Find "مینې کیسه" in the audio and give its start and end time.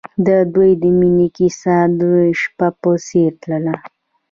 0.99-1.77